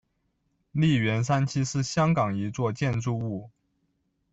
[0.71, 3.51] 利园三期是香港一座建筑物。